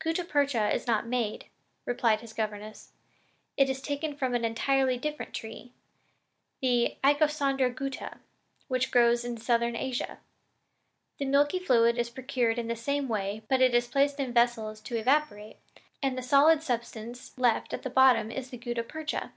[0.00, 1.44] "Gutta percha is not made,"
[1.84, 2.90] replied his governess,
[3.56, 5.70] "and it is taken from an entirely different tree,
[6.60, 8.18] the Icosandra gutta,
[8.66, 10.18] which grows in Southern Asia.
[11.18, 14.80] The milky fluid is procured in the same way, but it is placed in vessels
[14.80, 15.58] to evaporate,
[16.02, 19.32] and the solid substance left at the bottom is the gutta percha.